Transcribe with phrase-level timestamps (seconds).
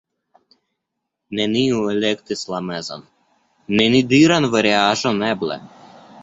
[1.39, 3.05] neniu elektis la mezan,
[3.81, 5.61] nenidiran variaĵon "eble".